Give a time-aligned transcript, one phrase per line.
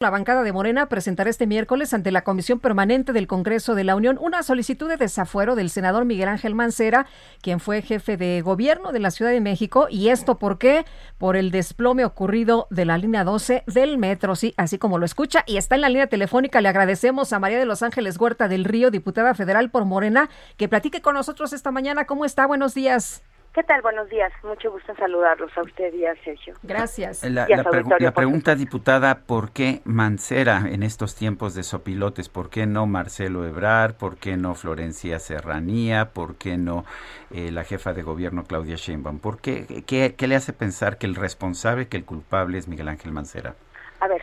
[0.00, 3.96] La bancada de Morena presentará este miércoles ante la Comisión Permanente del Congreso de la
[3.96, 7.06] Unión una solicitud de desafuero del senador Miguel Ángel Mancera,
[7.42, 9.88] quien fue jefe de gobierno de la Ciudad de México.
[9.90, 10.84] ¿Y esto por qué?
[11.18, 15.42] Por el desplome ocurrido de la línea 12 del metro, sí, así como lo escucha.
[15.48, 16.60] Y está en la línea telefónica.
[16.60, 20.68] Le agradecemos a María de los Ángeles Huerta del Río, diputada federal por Morena, que
[20.68, 22.04] platique con nosotros esta mañana.
[22.04, 22.46] ¿Cómo está?
[22.46, 23.24] Buenos días.
[23.54, 23.82] ¿Qué tal?
[23.82, 24.32] Buenos días.
[24.44, 26.54] Mucho gusto en saludarlos a usted y a Sergio.
[26.62, 27.24] Gracias.
[27.24, 32.28] La, pregu- pregunta, diputada, ¿por qué Mancera en estos tiempos de sopilotes?
[32.28, 33.96] ¿Por qué no Marcelo Ebrar?
[33.96, 36.10] ¿Por qué no Florencia Serranía?
[36.10, 36.84] ¿Por qué no
[37.32, 39.18] eh, la jefa de gobierno Claudia Sheinbaum?
[39.18, 42.88] ¿Por qué, qué, qué le hace pensar que el responsable, que el culpable es Miguel
[42.88, 43.54] Ángel Mancera?
[43.98, 44.22] A ver,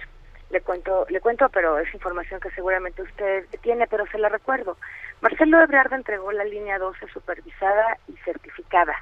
[0.49, 4.77] le cuento, le cuento, pero es información que seguramente usted tiene, pero se la recuerdo.
[5.19, 8.93] Marcelo Ebrard entregó la línea 12 supervisada y certificada.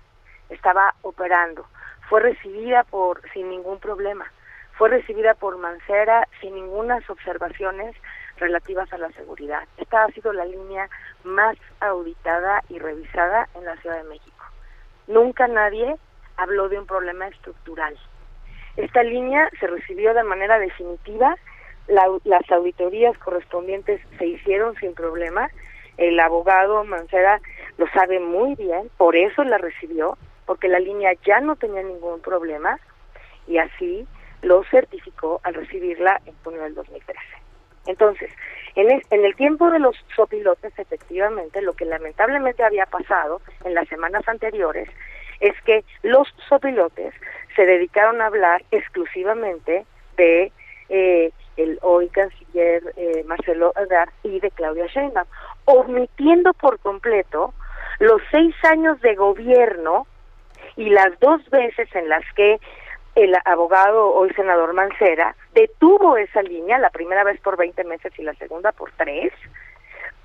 [0.50, 1.66] Estaba operando.
[2.10, 4.26] Fue recibida por sin ningún problema.
[4.74, 7.96] Fue recibida por Mancera sin ninguna observaciones
[8.38, 9.64] relativas a la seguridad.
[9.78, 10.90] Esta ha sido la línea
[11.24, 14.46] más auditada y revisada en la Ciudad de México.
[15.08, 15.96] Nunca nadie
[16.38, 17.96] habló de un problema estructural.
[18.76, 21.38] Esta línea se recibió de manera definitiva,
[21.88, 25.50] la- las auditorías correspondientes se hicieron sin problema,
[25.98, 27.40] el abogado Mancera
[27.78, 32.22] lo sabe muy bien, por eso la recibió, porque la línea ya no tenía ningún
[32.22, 32.80] problema
[33.48, 34.08] y así
[34.42, 37.20] lo certificó al recibirla en junio del 2013.
[37.86, 38.30] Entonces,
[38.76, 43.74] en, es- en el tiempo de los sopilotes, efectivamente, lo que lamentablemente había pasado en
[43.74, 44.90] las semanas anteriores
[45.40, 47.14] es que los sopilotes
[47.56, 49.86] se dedicaron a hablar exclusivamente
[50.18, 50.52] de
[50.90, 55.28] eh, el hoy canciller eh, Marcelo Ebrard y de Claudia Sheinbaum,
[55.66, 57.54] omitiendo por completo
[58.00, 60.08] los seis años de gobierno
[60.76, 62.60] y las dos veces en las que
[63.16, 68.24] el abogado, hoy senador Mancera, detuvo esa línea, la primera vez por 20 meses y
[68.24, 69.32] la segunda por tres,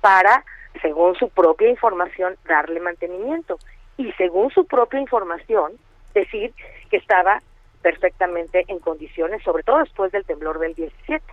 [0.01, 0.43] para,
[0.81, 3.59] según su propia información, darle mantenimiento.
[3.97, 5.73] Y según su propia información,
[6.13, 6.53] decir
[6.89, 7.41] que estaba
[7.81, 11.23] perfectamente en condiciones, sobre todo después del temblor del 17,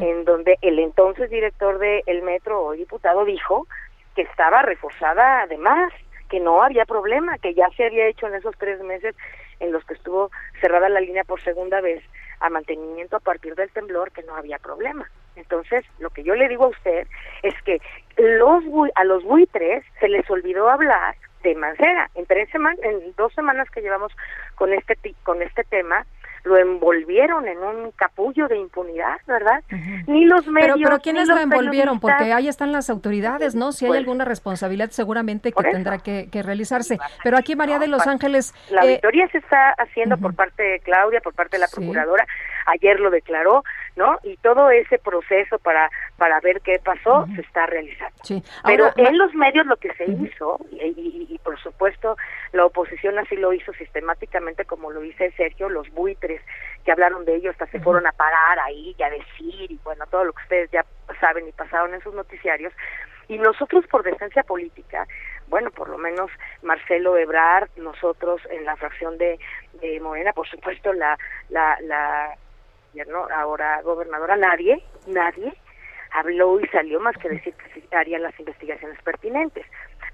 [0.00, 3.66] en donde el entonces director del metro, hoy diputado, dijo
[4.16, 5.92] que estaba reforzada además,
[6.34, 9.14] que no había problema, que ya se había hecho en esos tres meses
[9.60, 12.02] en los que estuvo cerrada la línea por segunda vez
[12.40, 15.08] a mantenimiento a partir del temblor, que no había problema.
[15.36, 17.06] Entonces, lo que yo le digo a usted
[17.44, 17.80] es que
[18.16, 18.64] los
[18.96, 22.10] a los buitres se les olvidó hablar de Mancera.
[22.16, 24.10] En tres semanas, en dos semanas que llevamos
[24.56, 26.04] con este con este tema,
[26.44, 29.62] lo envolvieron en un capullo de impunidad, ¿verdad?
[30.06, 30.74] Ni los medios.
[30.76, 32.00] Pero, pero ¿quiénes lo envolvieron?
[32.00, 33.72] Porque ahí están las autoridades, ¿no?
[33.72, 36.98] Si hay Pues, alguna responsabilidad, seguramente que tendrá que, que realizarse.
[37.22, 38.54] Pero aquí María de los Ángeles...
[38.70, 41.76] La eh, auditoría se está haciendo por parte de Claudia, por parte de la Sí.
[41.76, 42.26] procuradora.
[42.66, 43.62] Ayer lo declaró,
[43.96, 44.18] ¿no?
[44.22, 48.16] Y todo ese proceso para para ver qué pasó se está realizando.
[48.22, 48.42] sí.
[48.64, 52.16] Pero Ahora, en los medios lo que se hizo, y, y- y por supuesto
[52.52, 56.40] la oposición así lo hizo sistemáticamente, como lo dice Sergio, los buitres
[56.84, 60.04] que hablaron de ello hasta se fueron a parar ahí y a decir, y bueno,
[60.06, 60.84] todo lo que ustedes ya
[61.20, 62.72] saben y pasaron en sus noticiarios.
[63.26, 65.06] Y nosotros por decencia política,
[65.48, 66.30] bueno, por lo menos
[66.62, 69.38] Marcelo Ebrard, nosotros en la fracción de,
[69.80, 71.16] de Morena, por supuesto la,
[71.48, 72.34] la, la,
[72.94, 75.52] ya no, ahora gobernadora, nadie, nadie
[76.12, 79.66] habló y salió más que decir que harían las investigaciones pertinentes.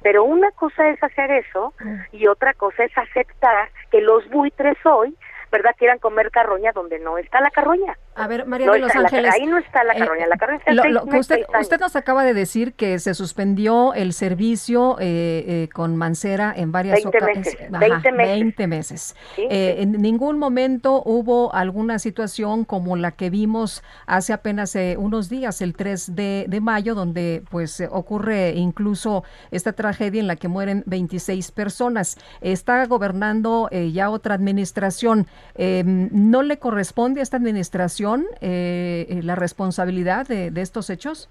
[0.03, 1.75] Pero una cosa es hacer eso
[2.11, 5.15] y otra cosa es aceptar que los buitres hoy,
[5.51, 7.97] ¿verdad?, quieran comer carroña donde no está la carroña.
[8.15, 9.33] A ver, María No de los Ángeles.
[9.35, 12.25] ahí no está la eh, carroña, la carroña está lo- seis lo usted, nos acaba
[12.25, 17.47] de decir que se suspendió el servicio eh, eh, con Mancera en varias 20 ocasiones.
[17.47, 18.35] meses, 20 meses.
[18.41, 19.17] 20 meses.
[19.37, 19.77] Sí, Eh.
[19.83, 25.75] En ningún momento hubo alguna situación como la que vimos hace apenas unos días, el
[25.75, 31.51] 3 de, de mayo, donde pues ocurre incluso esta tragedia en la que mueren 26
[31.53, 32.17] personas.
[32.41, 35.27] Está gobernando eh, ya otra administración.
[35.57, 41.29] Eh, ¿No le corresponde a esta administración eh, eh, la responsabilidad de, de estos hechos?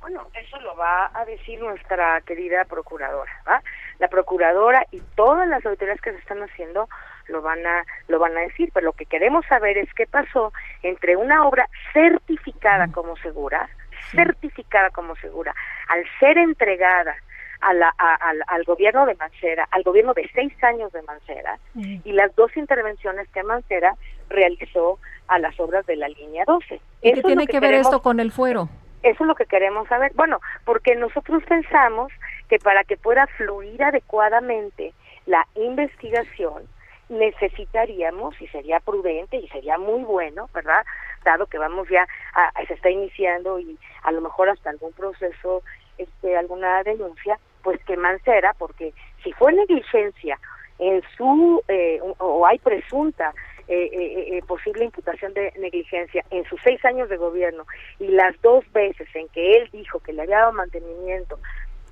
[0.00, 3.30] Bueno, eso lo va a decir nuestra querida procuradora.
[3.46, 3.62] ¿va?
[3.98, 6.88] La procuradora y todas las autoridades que se están haciendo
[7.26, 10.52] lo van a lo van a decir, pero lo que queremos saber es qué pasó
[10.82, 13.68] entre una obra certificada como segura,
[14.12, 15.54] certificada como segura,
[15.88, 17.16] al ser entregada
[17.60, 22.34] a la, al gobierno de Mancera, al gobierno de seis años de Mancera, y las
[22.36, 23.94] dos intervenciones que Mancera
[24.28, 26.80] realizó a las obras de la línea 12.
[27.02, 28.68] ¿Y qué tiene que, ver esto con el fuero?
[29.02, 30.12] Eso es lo que queremos saber.
[30.14, 32.12] Bueno, porque nosotros pensamos
[32.48, 34.92] que para que pueda fluir adecuadamente
[35.26, 36.64] la investigación,
[37.08, 40.84] necesitaríamos, y sería prudente y sería muy bueno, ¿verdad?
[41.24, 45.62] Dado que vamos ya, a, se está iniciando y a lo mejor hasta algún proceso,
[45.96, 50.38] este, alguna denuncia, pues que Mancera, porque si fue negligencia
[50.78, 53.34] en su, eh, o hay presunta
[53.66, 57.66] eh, eh, posible imputación de negligencia en sus seis años de gobierno
[57.98, 61.38] y las dos veces en que él dijo que le había dado mantenimiento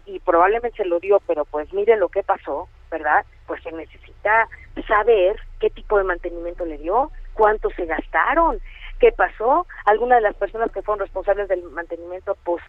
[0.07, 3.27] y probablemente se lo dio, pero pues mire lo que pasó, ¿verdad?
[3.47, 4.49] Pues se necesita
[4.87, 8.61] saber qué tipo de mantenimiento le dio, cuánto se gastaron,
[9.01, 9.67] qué pasó.
[9.85, 12.65] Alguna de las personas que fueron responsables del mantenimiento post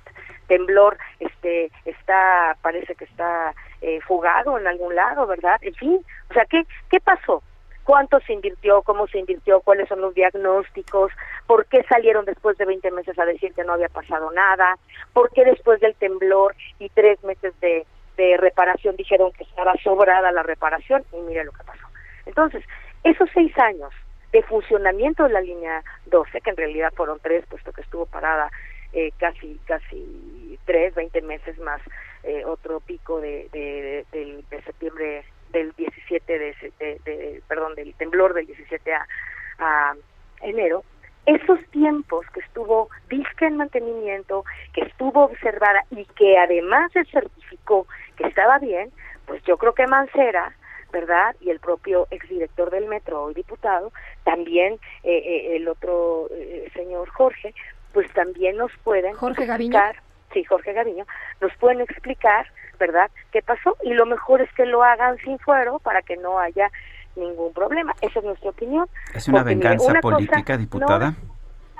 [0.47, 5.57] temblor, este, está, parece que está eh, fugado en algún lado, ¿verdad?
[5.61, 5.99] En fin,
[6.29, 7.43] o sea, ¿qué, qué pasó?
[7.87, 11.09] cuánto se invirtió, cómo se invirtió, cuáles son los diagnósticos,
[11.45, 14.77] por qué salieron después de 20 meses a decir que no había pasado nada,
[15.13, 20.33] por qué después del temblor y tres meses de, de reparación dijeron que estaba sobrada
[20.33, 21.87] la reparación y mire lo que pasó.
[22.25, 22.61] Entonces,
[23.05, 23.93] esos seis años
[24.33, 28.51] de funcionamiento de la línea 12, que en realidad fueron tres, puesto que estuvo parada
[28.93, 31.81] eh, casi casi tres, veinte meses más
[32.23, 34.05] eh, otro pico de, de,
[34.49, 39.07] de septiembre del 17 de, perdón del temblor del 17 a,
[39.59, 39.95] a
[40.41, 40.83] enero
[41.27, 47.85] esos tiempos que estuvo disque en mantenimiento, que estuvo observada y que además se certificó
[48.15, 48.91] que estaba bien,
[49.25, 50.55] pues yo creo que Mancera,
[50.93, 51.35] ¿verdad?
[51.41, 53.91] Y el propio exdirector del metro y diputado,
[54.23, 57.53] también eh, eh, el otro eh, señor Jorge,
[57.93, 59.95] pues también nos pueden Jorge explicar,
[60.33, 61.05] sí, Jorge Gaviño,
[61.41, 62.47] nos pueden explicar
[62.77, 63.09] ¿verdad?
[63.31, 63.75] ¿Qué pasó?
[63.83, 66.69] Y lo mejor es que lo hagan sin fuero para que no haya
[67.15, 67.93] ningún problema.
[68.01, 68.87] Esa es nuestra opinión.
[69.13, 71.15] ¿Es una venganza política, diputada?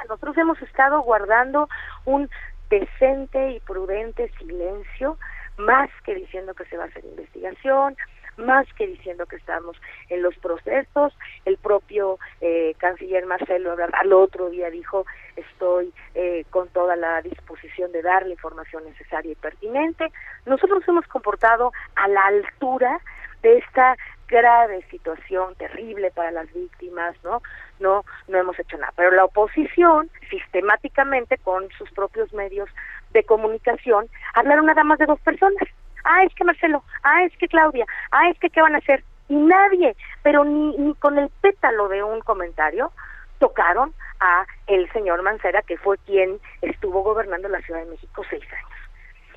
[0.07, 1.68] nosotros hemos estado guardando
[2.06, 2.30] un
[2.69, 5.18] decente y prudente silencio,
[5.57, 7.98] más que diciendo que se va a hacer investigación,
[8.38, 9.75] más que diciendo que estamos
[10.10, 11.13] en los procesos.
[11.45, 15.06] El propio eh, canciller Marcelo al otro día dijo,
[15.36, 20.12] estoy eh, con toda la disposición de dar la información necesaria y pertinente.
[20.45, 23.00] Nosotros nos hemos comportado a la altura
[23.42, 23.95] de esta
[24.28, 27.42] grave situación terrible para las víctimas, ¿no?
[27.80, 32.69] No no hemos hecho nada, pero la oposición sistemáticamente con sus propios medios
[33.12, 35.63] de comunicación hablaron nada más de dos personas
[36.07, 39.04] ah, es que Marcelo, ah, es que Claudia, ah, es que qué van a hacer.
[39.30, 42.92] Y nadie, pero ni, ni con el pétalo de un comentario,
[43.39, 48.44] tocaron a el señor Mancera, que fue quien estuvo gobernando la Ciudad de México seis
[48.44, 48.77] años.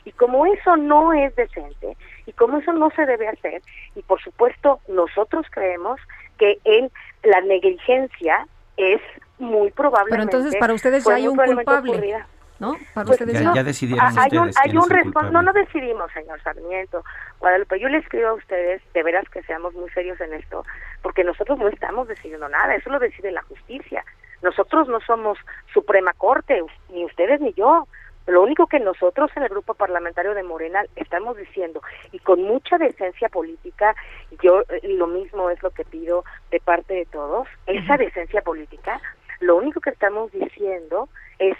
[0.04, 3.62] Y como eso no es decente, y como eso no se debe hacer,
[3.94, 6.00] y por supuesto nosotros creemos
[6.38, 6.90] que en
[7.22, 8.46] la negligencia
[8.76, 9.00] es
[9.38, 10.10] muy probable.
[10.10, 12.24] Pero entonces para ustedes ya hay un culpable.
[12.60, 12.76] ¿No?
[12.94, 17.02] Para pues ustedes ya, decidieron hay un, hay un no, no decidimos, señor Sarmiento.
[17.40, 20.64] Guadalupe, yo le escribo a ustedes, de veras que seamos muy serios en esto,
[21.02, 24.04] porque nosotros no estamos decidiendo nada, eso lo decide la justicia.
[24.42, 25.38] Nosotros no somos
[25.72, 27.88] Suprema Corte, ni ustedes ni yo.
[28.26, 31.80] Lo único que nosotros en el grupo parlamentario de Morena estamos diciendo,
[32.12, 33.96] y con mucha decencia política,
[34.42, 39.00] yo eh, lo mismo es lo que pido de parte de todos, esa decencia política,
[39.40, 41.56] lo único que estamos diciendo es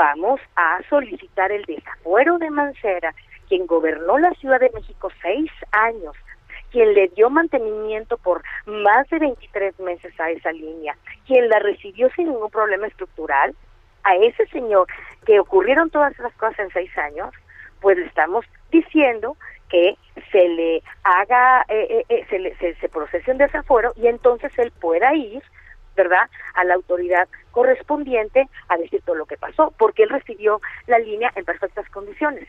[0.00, 3.14] vamos a solicitar el desafuero de Mancera,
[3.50, 6.16] quien gobernó la Ciudad de México seis años,
[6.72, 12.08] quien le dio mantenimiento por más de 23 meses a esa línea, quien la recibió
[12.16, 13.54] sin ningún problema estructural,
[14.04, 14.86] a ese señor
[15.26, 17.34] que ocurrieron todas esas cosas en seis años,
[17.82, 19.36] pues le estamos diciendo
[19.68, 19.98] que
[20.32, 24.50] se le haga, eh, eh, eh se, le, se, se procese un desafuero y entonces
[24.58, 25.42] él pueda ir
[25.96, 30.98] ¿verdad?, a la autoridad correspondiente a decir todo lo que pasó, porque él recibió la
[30.98, 32.48] línea en perfectas condiciones.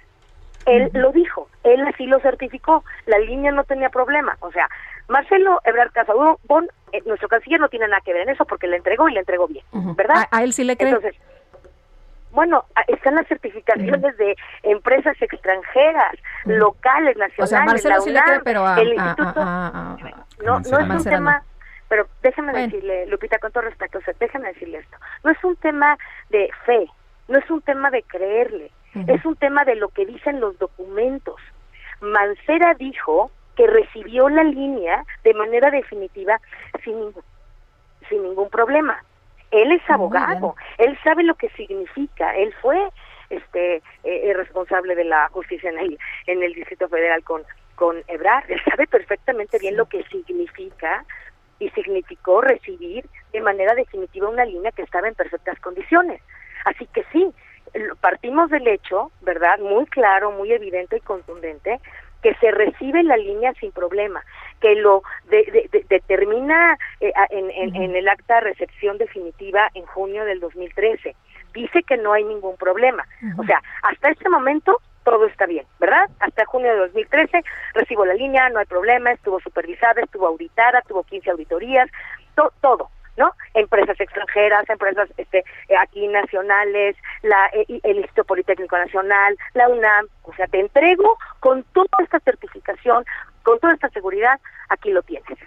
[0.66, 4.38] Él lo dijo, él así lo certificó, la línea no tenía problema.
[4.42, 4.70] O sea,
[5.08, 8.68] Marcelo Ebrard Casaduro, bon, eh, nuestro canciller no tiene nada que ver en eso porque
[8.68, 10.28] le entregó y le entregó bien, ¿verdad?
[10.30, 10.90] ¿A, él sí le cree?
[10.90, 11.20] Entonces,
[12.32, 16.14] bueno, están las certificaciones de empresas extranjeras,
[16.46, 17.40] locales, nacionales.
[17.40, 19.98] O sea, Marcelo sí le cree, pero a,
[20.44, 21.44] no, no es un tema
[21.92, 24.96] pero déjame decirle, Lupita, con todo respeto, o déjame decirle esto.
[25.26, 25.98] No es un tema
[26.30, 26.88] de fe,
[27.28, 28.72] no es un tema de creerle,
[29.08, 31.36] es un tema de lo que dicen los documentos.
[32.00, 36.40] Mancera dijo que recibió la línea de manera definitiva
[36.82, 37.14] sin,
[38.08, 39.04] sin ningún problema.
[39.52, 42.88] Él es abogado, él sabe lo que significa, él fue
[43.30, 47.44] este eh, responsable de la justicia en el, en el Distrito Federal con
[47.82, 51.04] con Ebrard, él sabe perfectamente bien lo que significa
[51.62, 56.20] y significó recibir de manera definitiva una línea que estaba en perfectas condiciones.
[56.66, 57.32] Así que sí,
[58.02, 59.60] partimos del hecho, ¿verdad?
[59.60, 61.80] Muy claro, muy evidente y contundente,
[62.24, 64.24] que se recibe la línea sin problema,
[64.60, 65.04] que lo
[65.90, 71.16] determina eh, en, en, el acta de recepción definitiva en junio del 2013.
[71.54, 73.06] Dice que no hay ningún problema.
[73.38, 76.10] O sea, hasta este momento todo está bien, ¿verdad?
[76.20, 77.44] Hasta junio de 2013
[77.74, 81.90] recibo la línea, no hay problema, estuvo supervisada, estuvo auditada, tuvo 15 auditorías,
[82.62, 83.34] todo, ¿no?
[83.54, 85.40] Empresas extranjeras, empresas este,
[85.70, 91.18] eh, aquí nacionales, la, eh, el Instituto Politécnico Nacional, la UNAM, o sea, te entrego
[91.40, 93.06] con toda esta certificación,
[93.44, 94.40] con toda esta seguridad,
[94.70, 95.38] aquí lo tienes.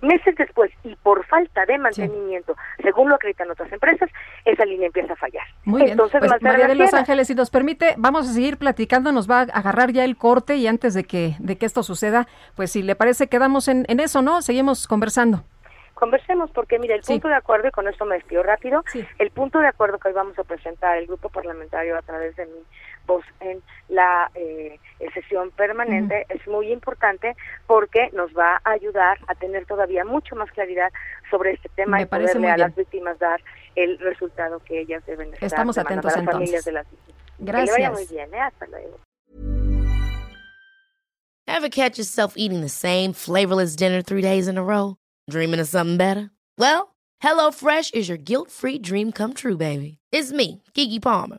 [0.00, 4.08] Meses después, y por falta de mantenimiento, según lo acreditan otras empresas,
[4.44, 5.44] esa línea empieza a fallar.
[5.64, 5.92] Muy bien.
[5.92, 9.40] Entonces, pues, María de Los Ángeles, si nos permite, vamos a seguir platicando, nos va
[9.40, 12.82] a agarrar ya el corte y antes de que, de que esto suceda, pues si
[12.82, 14.40] le parece, quedamos en, en eso, ¿no?
[14.42, 15.44] Seguimos conversando
[15.98, 18.84] conversemos porque mire el punto de acuerdo y con esto me despido rápido
[19.18, 22.46] el punto de acuerdo que hoy vamos a presentar el grupo parlamentario a través de
[22.46, 22.62] mi
[23.08, 24.78] voz en la eh,
[25.14, 27.34] sesión permanente es muy importante
[27.66, 30.92] porque nos va a ayudar a tener todavía mucho más claridad
[31.30, 33.40] sobre este tema y poderle a las víctimas dar
[33.74, 37.22] el resultado que ellas deben estar Estamos atentos a las familias de las víctimas.
[37.38, 37.76] Gracias.
[37.76, 38.40] Que le vaya muy bien, ¿eh?
[38.40, 38.98] Hasta luego.
[41.46, 44.96] Ever catch yourself eating the same flavorless dinner three days in a row?
[45.30, 46.30] Dreaming of something better?
[46.58, 49.98] Well, HelloFresh is your guilt-free dream come true, baby.
[50.12, 51.38] It's me, Kiki Palmer.